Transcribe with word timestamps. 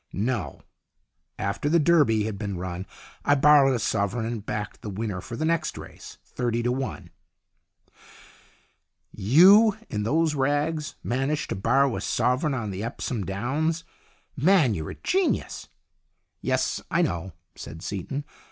"No. 0.35 0.61
After 1.37 1.69
the 1.69 1.77
Derby 1.77 2.23
had 2.23 2.39
been 2.39 2.57
run 2.57 2.87
I 3.23 3.35
borrowed 3.35 3.75
a 3.75 3.77
sovereign, 3.77 4.25
and 4.25 4.43
backed 4.43 4.81
the 4.81 4.89
winner 4.89 5.21
for 5.21 5.35
the 5.35 5.45
next 5.45 5.77
race. 5.77 6.17
Thirty 6.25 6.63
to 6.63 6.71
one." 6.71 7.11
"You, 9.11 9.77
in 9.91 10.01
those 10.01 10.33
rags, 10.33 10.95
managed 11.03 11.49
to 11.49 11.55
borrow 11.55 11.95
a 11.95 12.01
sovereign 12.01 12.55
up 12.55 12.61
on 12.63 12.73
Epsom 12.73 13.25
Downs? 13.27 13.83
Man, 14.35 14.73
you're 14.73 14.89
a 14.89 14.95
genius." 14.95 15.67
"Yes, 16.41 16.81
I 16.89 17.03
know," 17.03 17.33
said 17.55 17.83
Seaton. 17.83 18.25